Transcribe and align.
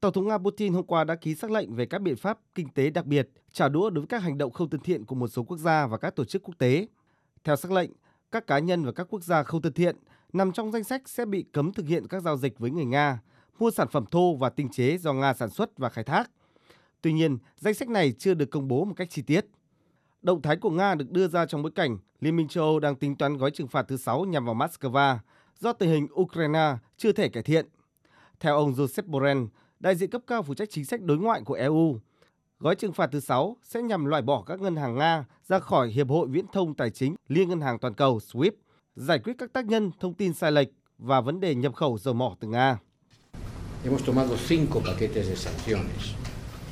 Tổng 0.00 0.12
thống 0.12 0.28
Nga 0.28 0.38
Putin 0.38 0.72
hôm 0.72 0.86
qua 0.86 1.04
đã 1.04 1.14
ký 1.14 1.34
xác 1.34 1.50
lệnh 1.50 1.74
về 1.74 1.86
các 1.86 2.02
biện 2.02 2.16
pháp 2.16 2.38
kinh 2.54 2.68
tế 2.68 2.90
đặc 2.90 3.06
biệt 3.06 3.28
trả 3.52 3.68
đũa 3.68 3.90
đối 3.90 4.00
với 4.00 4.06
các 4.06 4.22
hành 4.22 4.38
động 4.38 4.52
không 4.52 4.70
thân 4.70 4.80
thiện 4.80 5.04
của 5.04 5.14
một 5.14 5.28
số 5.28 5.42
quốc 5.42 5.56
gia 5.56 5.86
và 5.86 5.98
các 5.98 6.16
tổ 6.16 6.24
chức 6.24 6.42
quốc 6.42 6.54
tế. 6.58 6.86
Theo 7.44 7.56
xác 7.56 7.72
lệnh, 7.72 7.90
các 8.30 8.46
cá 8.46 8.58
nhân 8.58 8.84
và 8.84 8.92
các 8.92 9.06
quốc 9.10 9.24
gia 9.24 9.42
không 9.42 9.62
thân 9.62 9.72
thiện 9.72 9.96
nằm 10.32 10.52
trong 10.52 10.72
danh 10.72 10.84
sách 10.84 11.08
sẽ 11.08 11.24
bị 11.24 11.44
cấm 11.52 11.72
thực 11.72 11.86
hiện 11.86 12.08
các 12.08 12.20
giao 12.22 12.36
dịch 12.36 12.58
với 12.58 12.70
người 12.70 12.84
Nga, 12.84 13.20
mua 13.58 13.70
sản 13.70 13.88
phẩm 13.88 14.04
thô 14.10 14.34
và 14.34 14.50
tinh 14.50 14.68
chế 14.68 14.98
do 14.98 15.12
Nga 15.12 15.34
sản 15.34 15.50
xuất 15.50 15.78
và 15.78 15.88
khai 15.88 16.04
thác. 16.04 16.30
Tuy 17.02 17.12
nhiên, 17.12 17.38
danh 17.56 17.74
sách 17.74 17.88
này 17.88 18.12
chưa 18.18 18.34
được 18.34 18.50
công 18.50 18.68
bố 18.68 18.84
một 18.84 18.94
cách 18.96 19.10
chi 19.10 19.22
tiết. 19.22 19.46
Động 20.22 20.42
thái 20.42 20.56
của 20.56 20.70
Nga 20.70 20.94
được 20.94 21.10
đưa 21.10 21.28
ra 21.28 21.46
trong 21.46 21.62
bối 21.62 21.72
cảnh 21.74 21.98
Liên 22.20 22.36
minh 22.36 22.48
châu 22.48 22.64
Âu 22.64 22.80
đang 22.80 22.96
tính 22.96 23.16
toán 23.16 23.36
gói 23.36 23.50
trừng 23.50 23.68
phạt 23.68 23.82
thứ 23.88 23.96
sáu 23.96 24.24
nhằm 24.24 24.44
vào 24.44 24.54
Moscow 24.54 25.16
do 25.58 25.72
tình 25.72 25.90
hình 25.90 26.06
Ukraine 26.20 26.76
chưa 26.96 27.12
thể 27.12 27.28
cải 27.28 27.42
thiện. 27.42 27.66
Theo 28.40 28.56
ông 28.56 28.72
Joseph 28.72 29.06
Borrell, 29.06 29.40
đại 29.80 29.96
diện 29.96 30.10
cấp 30.10 30.22
cao 30.26 30.42
phụ 30.42 30.54
trách 30.54 30.70
chính 30.70 30.84
sách 30.84 31.02
đối 31.02 31.18
ngoại 31.18 31.40
của 31.44 31.54
EU, 31.54 31.96
gói 32.58 32.74
trừng 32.74 32.92
phạt 32.92 33.06
thứ 33.12 33.20
sáu 33.20 33.56
sẽ 33.62 33.82
nhằm 33.82 34.04
loại 34.04 34.22
bỏ 34.22 34.42
các 34.46 34.60
ngân 34.60 34.76
hàng 34.76 34.98
Nga 34.98 35.24
ra 35.48 35.58
khỏi 35.58 35.88
Hiệp 35.88 36.08
hội 36.08 36.28
Viễn 36.28 36.44
thông 36.52 36.74
Tài 36.74 36.90
chính 36.90 37.14
Liên 37.28 37.48
ngân 37.48 37.60
hàng 37.60 37.78
toàn 37.78 37.94
cầu 37.94 38.18
SWIFT, 38.32 38.50
giải 38.96 39.18
quyết 39.18 39.32
các 39.38 39.52
tác 39.52 39.66
nhân 39.66 39.90
thông 40.00 40.14
tin 40.14 40.32
sai 40.32 40.52
lệch 40.52 40.68
và 40.98 41.20
vấn 41.20 41.40
đề 41.40 41.54
nhập 41.54 41.74
khẩu 41.74 41.98
dầu 41.98 42.14
mỏ 42.14 42.36
từ 42.40 42.48
Nga. 42.48 42.78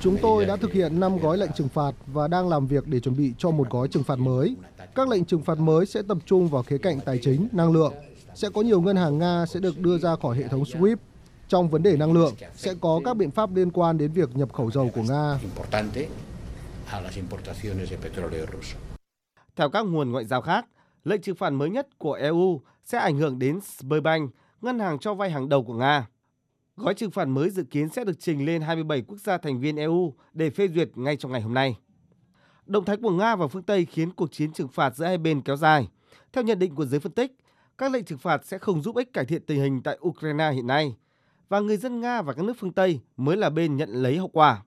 Chúng 0.00 0.16
tôi 0.22 0.44
đã 0.46 0.56
thực 0.56 0.72
hiện 0.72 1.00
5 1.00 1.18
gói 1.18 1.38
lệnh 1.38 1.50
trừng 1.56 1.68
phạt 1.68 1.92
và 2.06 2.28
đang 2.28 2.48
làm 2.48 2.66
việc 2.66 2.86
để 2.86 3.00
chuẩn 3.00 3.16
bị 3.16 3.34
cho 3.38 3.50
một 3.50 3.70
gói 3.70 3.88
trừng 3.88 4.02
phạt 4.02 4.18
mới. 4.18 4.56
Các 4.94 5.08
lệnh 5.08 5.24
trừng 5.24 5.42
phạt 5.42 5.58
mới 5.58 5.86
sẽ 5.86 6.02
tập 6.08 6.18
trung 6.26 6.48
vào 6.48 6.62
khía 6.62 6.78
cạnh 6.78 7.00
tài 7.04 7.18
chính, 7.18 7.48
năng 7.52 7.72
lượng. 7.72 7.94
Sẽ 8.34 8.48
có 8.54 8.62
nhiều 8.62 8.80
ngân 8.80 8.96
hàng 8.96 9.18
Nga 9.18 9.46
sẽ 9.46 9.60
được 9.60 9.78
đưa 9.78 9.98
ra 9.98 10.16
khỏi 10.16 10.36
hệ 10.36 10.48
thống 10.48 10.62
SWIFT. 10.62 10.96
Trong 11.48 11.68
vấn 11.68 11.82
đề 11.82 11.96
năng 11.96 12.12
lượng, 12.12 12.34
sẽ 12.54 12.74
có 12.80 13.00
các 13.04 13.16
biện 13.16 13.30
pháp 13.30 13.54
liên 13.54 13.70
quan 13.70 13.98
đến 13.98 14.12
việc 14.12 14.36
nhập 14.36 14.52
khẩu 14.52 14.70
dầu 14.70 14.90
của 14.94 15.02
Nga. 15.02 15.38
Theo 19.56 19.70
các 19.70 19.86
nguồn 19.86 20.12
ngoại 20.12 20.24
giao 20.24 20.40
khác, 20.40 20.66
lệnh 21.04 21.20
trừng 21.20 21.36
phạt 21.36 21.50
mới 21.50 21.70
nhất 21.70 21.88
của 21.98 22.12
EU 22.12 22.60
sẽ 22.84 22.98
ảnh 22.98 23.18
hưởng 23.18 23.38
đến 23.38 23.60
Sberbank, 23.60 24.30
ngân 24.60 24.78
hàng 24.78 24.98
cho 24.98 25.14
vay 25.14 25.30
hàng 25.30 25.48
đầu 25.48 25.64
của 25.64 25.74
Nga. 25.74 26.06
Gói 26.76 26.94
trừng 26.94 27.10
phạt 27.10 27.24
mới 27.24 27.50
dự 27.50 27.62
kiến 27.62 27.88
sẽ 27.88 28.04
được 28.04 28.20
trình 28.20 28.46
lên 28.46 28.62
27 28.62 29.02
quốc 29.02 29.18
gia 29.18 29.38
thành 29.38 29.60
viên 29.60 29.76
EU 29.76 30.14
để 30.32 30.50
phê 30.50 30.68
duyệt 30.68 30.90
ngay 30.94 31.16
trong 31.16 31.32
ngày 31.32 31.40
hôm 31.40 31.54
nay. 31.54 31.76
Động 32.66 32.84
thái 32.84 32.96
của 32.96 33.10
Nga 33.10 33.36
và 33.36 33.46
phương 33.46 33.62
Tây 33.62 33.84
khiến 33.84 34.10
cuộc 34.10 34.32
chiến 34.32 34.52
trừng 34.52 34.68
phạt 34.68 34.96
giữa 34.96 35.06
hai 35.06 35.18
bên 35.18 35.42
kéo 35.42 35.56
dài. 35.56 35.88
Theo 36.32 36.44
nhận 36.44 36.58
định 36.58 36.74
của 36.74 36.86
giới 36.86 37.00
phân 37.00 37.12
tích, 37.12 37.32
các 37.78 37.92
lệnh 37.92 38.04
trừng 38.04 38.18
phạt 38.18 38.44
sẽ 38.44 38.58
không 38.58 38.82
giúp 38.82 38.96
ích 38.96 39.12
cải 39.12 39.24
thiện 39.24 39.42
tình 39.46 39.60
hình 39.60 39.82
tại 39.82 39.98
Ukraine 40.08 40.52
hiện 40.52 40.66
nay, 40.66 40.96
và 41.54 41.60
người 41.60 41.76
dân 41.76 42.00
Nga 42.00 42.22
và 42.22 42.32
các 42.32 42.44
nước 42.44 42.52
phương 42.58 42.72
Tây 42.72 43.00
mới 43.16 43.36
là 43.36 43.50
bên 43.50 43.76
nhận 43.76 43.88
lấy 43.90 44.18
hậu 44.18 44.28
quả. 44.28 44.62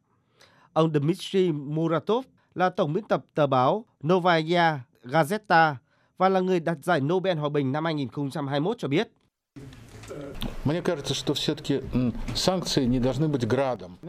Ông 0.74 0.94
Dmitry 0.94 1.52
Muratov 1.52 2.26
là 2.56 2.70
tổng 2.70 2.94
biên 2.94 3.04
tập 3.04 3.26
tờ 3.34 3.48
báo 3.48 3.86
Novaya 4.08 4.80
Gazeta 5.04 5.76
và 6.18 6.30
là 6.30 6.40
người 6.40 6.60
đạt 6.60 6.78
giải 6.84 7.00
Nobel 7.00 7.38
Hòa 7.38 7.50
bình 7.50 7.72
năm 7.72 7.86
2021 7.86 8.78
cho 8.78 8.88
biết. 8.88 9.12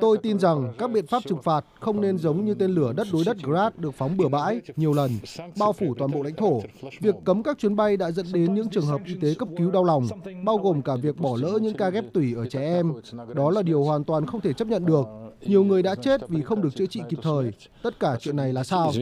Tôi 0.00 0.18
tin 0.18 0.38
rằng 0.38 0.72
các 0.78 0.90
biện 0.90 1.06
pháp 1.06 1.22
trừng 1.26 1.42
phạt 1.42 1.64
không 1.80 2.00
nên 2.00 2.18
giống 2.18 2.44
như 2.44 2.54
tên 2.54 2.70
lửa 2.70 2.92
đất 2.96 3.06
đối 3.12 3.24
đất 3.24 3.36
Grad 3.42 3.72
được 3.76 3.94
phóng 3.94 4.16
bừa 4.16 4.28
bãi 4.28 4.60
nhiều 4.76 4.92
lần, 4.92 5.10
bao 5.58 5.72
phủ 5.72 5.94
toàn 5.98 6.10
bộ 6.10 6.22
lãnh 6.22 6.34
thổ. 6.34 6.62
Việc 7.00 7.14
cấm 7.24 7.42
các 7.42 7.58
chuyến 7.58 7.76
bay 7.76 7.96
đã 7.96 8.10
dẫn 8.10 8.26
đến 8.32 8.54
những 8.54 8.68
trường 8.68 8.86
hợp 8.86 9.00
y 9.06 9.14
tế 9.14 9.34
cấp 9.38 9.48
cứu 9.58 9.70
đau 9.70 9.84
lòng, 9.84 10.08
bao 10.44 10.56
gồm 10.56 10.82
cả 10.82 10.96
việc 10.96 11.20
bỏ 11.20 11.36
lỡ 11.40 11.58
những 11.62 11.74
ca 11.74 11.90
ghép 11.90 12.04
tủy 12.12 12.34
ở 12.36 12.46
trẻ 12.48 12.60
em. 12.60 12.92
Đó 13.34 13.50
là 13.50 13.62
điều 13.62 13.82
hoàn 13.82 14.04
toàn 14.04 14.26
không 14.26 14.40
thể 14.40 14.52
chấp 14.52 14.68
nhận 14.68 14.86
được. 14.86 15.06
Nhiều 15.40 15.64
người 15.64 15.82
đã 15.82 15.94
chết 15.94 16.28
vì 16.28 16.42
không 16.42 16.62
được 16.62 16.74
chữa 16.74 16.86
trị 16.86 17.00
kịp 17.08 17.18
thời. 17.22 17.52
Tất 17.82 18.00
cả 18.00 18.16
chuyện 18.20 18.36
này 18.36 18.52
là 18.52 18.64
sao? 18.64 18.92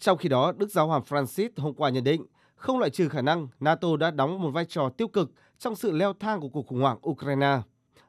Trong 0.00 0.18
khi 0.18 0.28
đó, 0.28 0.52
Đức 0.56 0.70
Giáo 0.70 0.86
hoàng 0.86 1.02
Francis 1.08 1.48
hôm 1.56 1.74
qua 1.74 1.90
nhận 1.90 2.04
định 2.04 2.24
không 2.64 2.78
loại 2.78 2.90
trừ 2.90 3.08
khả 3.08 3.22
năng, 3.22 3.48
NATO 3.60 3.96
đã 3.96 4.10
đóng 4.10 4.42
một 4.42 4.50
vai 4.50 4.64
trò 4.64 4.88
tiêu 4.88 5.08
cực 5.08 5.32
trong 5.58 5.74
sự 5.74 5.92
leo 5.92 6.12
thang 6.12 6.40
của 6.40 6.48
cuộc 6.48 6.66
khủng 6.66 6.80
hoảng 6.80 6.98
Ukraine. 7.08 7.58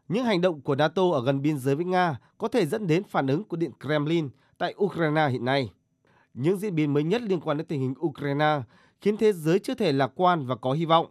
Những 0.08 0.26
hành 0.26 0.42
động 0.42 0.62
của 0.62 0.76
NATO 0.76 1.02
ở 1.14 1.24
gần 1.24 1.42
biên 1.42 1.58
giới 1.58 1.76
với 1.76 1.86
Nga 1.86 2.20
có 2.38 2.48
thể 2.48 2.66
dẫn 2.66 2.88
đến 2.88 3.04
phản 3.04 3.28
ứng 3.28 3.44
của 3.44 3.58
Điện 3.58 3.72
Kremlin 3.80 4.30
tại 4.58 4.76
Ukraine 4.78 5.28
hiện 5.30 5.46
nay. 5.46 5.72
Những 6.34 6.58
diễn 6.58 6.76
biến 6.76 6.94
mới 6.94 7.04
nhất 7.04 7.22
liên 7.22 7.40
quan 7.40 7.58
đến 7.58 7.68
tình 7.68 7.82
hình 7.82 7.94
Ukraine 8.00 8.62
khiến 9.02 9.18
thế 9.18 9.34
giới 9.34 9.60
chưa 9.60 9.74
thể 9.74 9.92
lạc 9.92 10.12
quan 10.16 10.46
và 10.46 10.56
có 10.56 10.72
hy 10.72 10.86
vọng. 10.86 11.06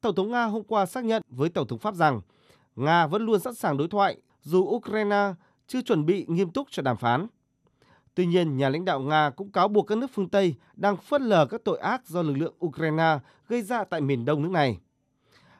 Tổng 0.00 0.14
thống 0.14 0.30
Nga 0.30 0.44
hôm 0.44 0.62
qua 0.64 0.86
xác 0.86 1.04
nhận 1.04 1.22
với 1.28 1.48
Tổng 1.48 1.68
thống 1.68 1.78
Pháp 1.78 1.94
rằng 1.94 2.20
Nga 2.76 3.06
vẫn 3.06 3.26
luôn 3.26 3.40
sẵn 3.40 3.54
sàng 3.54 3.76
đối 3.76 3.88
thoại 3.88 4.16
dù 4.42 4.60
Ukraine 4.60 5.34
chưa 5.66 5.82
chuẩn 5.82 6.06
bị 6.06 6.26
nghiêm 6.28 6.50
túc 6.50 6.68
cho 6.70 6.82
đàm 6.82 6.96
phán. 6.96 7.26
Tuy 8.14 8.26
nhiên, 8.26 8.56
nhà 8.56 8.68
lãnh 8.68 8.84
đạo 8.84 9.00
Nga 9.00 9.30
cũng 9.30 9.52
cáo 9.52 9.68
buộc 9.68 9.86
các 9.86 9.98
nước 9.98 10.10
phương 10.14 10.28
Tây 10.28 10.54
đang 10.74 10.96
phớt 10.96 11.20
lờ 11.20 11.46
các 11.46 11.60
tội 11.64 11.78
ác 11.78 12.06
do 12.06 12.22
lực 12.22 12.34
lượng 12.36 12.54
Ukraine 12.66 13.18
gây 13.48 13.62
ra 13.62 13.84
tại 13.84 14.00
miền 14.00 14.24
đông 14.24 14.42
nước 14.42 14.50
này. 14.50 14.78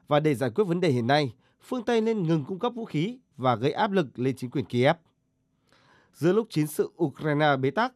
Và 0.09 0.21
để 0.21 0.35
giải 0.35 0.51
quyết 0.51 0.65
vấn 0.65 0.81
đề 0.81 0.89
hiện 0.89 1.07
nay, 1.07 1.35
phương 1.63 1.85
Tây 1.85 2.01
nên 2.01 2.23
ngừng 2.23 2.45
cung 2.45 2.59
cấp 2.59 2.73
vũ 2.75 2.85
khí 2.85 3.19
và 3.37 3.55
gây 3.55 3.73
áp 3.73 3.93
lực 3.93 4.19
lên 4.19 4.37
chính 4.37 4.51
quyền 4.51 4.65
Kiev. 4.65 4.97
Giữa 6.13 6.33
lúc 6.33 6.47
chiến 6.51 6.67
sự 6.67 6.91
Ukraine 7.03 7.57
bế 7.57 7.71
tắc, 7.71 7.93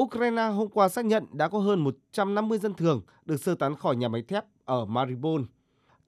Ukraine 0.00 0.42
hôm 0.42 0.68
qua 0.68 0.88
xác 0.88 1.04
nhận 1.04 1.24
đã 1.32 1.48
có 1.48 1.58
hơn 1.58 1.80
150 1.80 2.58
dân 2.58 2.74
thường 2.74 3.02
được 3.24 3.36
sơ 3.36 3.54
tán 3.54 3.76
khỏi 3.76 3.96
nhà 3.96 4.08
máy 4.08 4.22
thép 4.22 4.44
ở 4.64 4.84
Mariupol. 4.84 5.42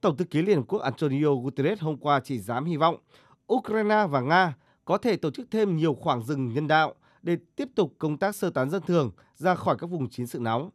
Tổng 0.00 0.16
thư 0.16 0.24
ký 0.24 0.42
Liên 0.42 0.56
Hợp 0.56 0.64
Quốc 0.68 0.78
Antonio 0.78 1.34
Guterres 1.42 1.80
hôm 1.80 1.96
qua 1.96 2.20
chỉ 2.20 2.38
dám 2.38 2.64
hy 2.64 2.76
vọng 2.76 2.96
Ukraine 3.52 4.06
và 4.10 4.20
Nga 4.20 4.54
có 4.84 4.98
thể 4.98 5.16
tổ 5.16 5.30
chức 5.30 5.46
thêm 5.50 5.76
nhiều 5.76 5.94
khoảng 5.94 6.22
rừng 6.22 6.52
nhân 6.54 6.66
đạo 6.68 6.94
để 7.22 7.36
tiếp 7.56 7.68
tục 7.74 7.94
công 7.98 8.18
tác 8.18 8.36
sơ 8.36 8.50
tán 8.50 8.70
dân 8.70 8.82
thường 8.86 9.10
ra 9.34 9.54
khỏi 9.54 9.76
các 9.78 9.86
vùng 9.86 10.10
chiến 10.10 10.26
sự 10.26 10.38
nóng. 10.38 10.70